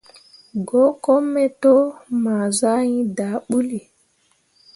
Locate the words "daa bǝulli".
3.17-3.79